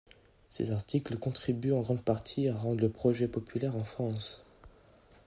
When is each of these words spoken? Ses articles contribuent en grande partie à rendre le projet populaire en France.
Ses 0.49 0.71
articles 0.71 1.19
contribuent 1.19 1.73
en 1.75 1.81
grande 1.83 2.01
partie 2.03 2.47
à 2.47 2.55
rendre 2.57 2.81
le 2.81 2.89
projet 2.89 3.27
populaire 3.27 3.75
en 3.75 3.83
France. 3.83 4.43